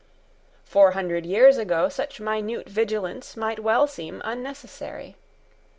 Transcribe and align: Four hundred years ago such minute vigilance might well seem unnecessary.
Four 0.63 0.93
hundred 0.93 1.27
years 1.27 1.59
ago 1.59 1.87
such 1.87 2.19
minute 2.19 2.67
vigilance 2.67 3.37
might 3.37 3.59
well 3.59 3.85
seem 3.85 4.19
unnecessary. 4.25 5.15